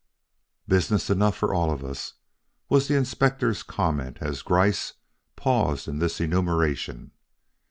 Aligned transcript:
"Business 0.67 1.11
enough 1.11 1.37
for 1.37 1.53
us 1.53 1.55
all," 2.71 2.75
was 2.75 2.87
the 2.87 2.95
Inspector's 2.95 3.61
comment 3.61 4.17
as 4.19 4.41
Gryce 4.41 4.93
paused 5.35 5.87
in 5.87 5.99
this 5.99 6.19
enumeration. 6.19 7.11